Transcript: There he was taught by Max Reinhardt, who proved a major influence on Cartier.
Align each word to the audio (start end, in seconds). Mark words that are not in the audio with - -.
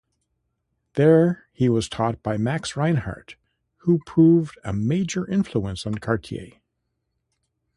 There 0.93 1.45
he 1.53 1.69
was 1.69 1.87
taught 1.87 2.23
by 2.23 2.35
Max 2.35 2.75
Reinhardt, 2.75 3.35
who 3.81 3.99
proved 4.07 4.57
a 4.63 4.73
major 4.73 5.27
influence 5.29 5.85
on 5.85 5.93
Cartier. 5.99 6.53